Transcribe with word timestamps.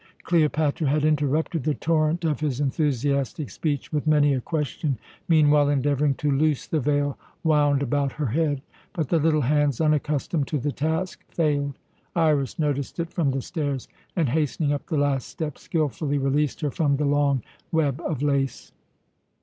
Cleopatra 0.23 0.87
had 0.87 1.05
interrupted 1.05 1.63
the 1.63 1.75
torrent 1.75 2.25
of 2.25 2.39
his 2.39 2.59
enthusiastic 2.59 3.51
speech 3.51 3.93
with 3.93 4.07
many 4.07 4.33
a 4.33 4.41
question, 4.41 4.97
meanwhile 5.27 5.69
endeavouring 5.69 6.15
to 6.15 6.31
loose 6.31 6.65
the 6.65 6.79
veil 6.79 7.19
wound 7.43 7.83
about 7.83 8.13
her 8.13 8.25
head; 8.25 8.63
but 8.93 9.09
the 9.09 9.19
little 9.19 9.41
hands, 9.41 9.79
unaccustomed 9.79 10.47
to 10.47 10.57
the 10.57 10.71
task, 10.71 11.23
failed. 11.29 11.77
Iras 12.15 12.57
noticed 12.57 12.99
it 12.99 13.13
from 13.13 13.29
the 13.29 13.43
stairs 13.43 13.87
and, 14.15 14.29
hastening 14.29 14.73
up 14.73 14.87
the 14.87 14.97
last 14.97 15.27
steps, 15.27 15.61
skilfully 15.61 16.17
released 16.17 16.61
her 16.61 16.71
from 16.71 16.97
the 16.97 17.05
long 17.05 17.43
web 17.71 18.01
of 18.03 18.23
lace. 18.23 18.71